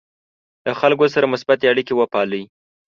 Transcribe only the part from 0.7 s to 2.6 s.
خلکو سره مثبتې اړیکې وپالئ.